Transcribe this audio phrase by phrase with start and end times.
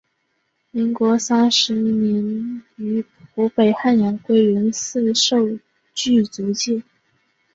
[0.71, 3.05] 民国三十年于
[3.35, 5.59] 湖北汉阳归元寺受
[5.93, 6.81] 具足戒。